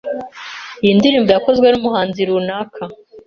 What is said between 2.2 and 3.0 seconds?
runaka